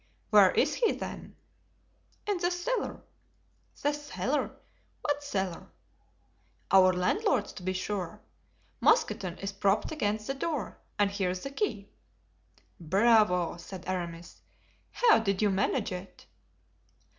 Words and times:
"Where 0.31 0.49
is 0.49 0.73
he, 0.73 0.93
then?" 0.93 1.35
"In 2.25 2.37
the 2.39 2.49
cellar." 2.49 3.03
"The 3.83 3.93
cellar—what 3.93 5.21
cellar?" 5.23 5.67
"Our 6.71 6.91
landlord's, 6.91 7.53
to 7.53 7.61
be 7.61 7.73
sure. 7.73 8.19
Mousqueton 8.79 9.37
is 9.37 9.51
propped 9.51 9.91
against 9.91 10.25
the 10.25 10.33
door 10.33 10.79
and 10.97 11.11
here's 11.11 11.41
the 11.41 11.51
key." 11.51 11.91
"Bravo!" 12.79 13.57
said 13.57 13.83
Aramis, 13.87 14.41
"how 14.89 15.19
did 15.19 15.39
you 15.39 15.51
manage 15.51 15.91
it?" 15.91 16.25